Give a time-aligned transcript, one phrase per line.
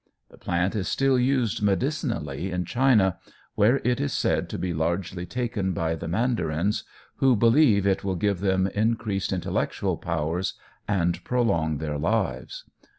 [0.29, 3.19] The plant is still used medicinally in China,
[3.53, 6.83] where it is said to be largely taken by the mandarins,
[7.17, 10.55] who believe it will give them increased intellectual powers
[10.87, 12.63] and prolong their lives.